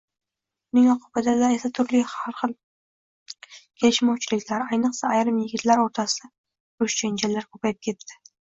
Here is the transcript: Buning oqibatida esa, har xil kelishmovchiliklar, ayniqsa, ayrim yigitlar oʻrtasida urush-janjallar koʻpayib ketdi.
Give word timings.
Buning 0.69 0.85
oqibatida 0.93 1.49
esa, 1.57 1.69
har 2.13 2.31
xil 2.45 2.55
kelishmovchiliklar, 3.51 4.67
ayniqsa, 4.73 5.13
ayrim 5.19 5.39
yigitlar 5.45 5.87
oʻrtasida 5.87 6.31
urush-janjallar 6.33 7.51
koʻpayib 7.53 7.83
ketdi. 7.91 8.21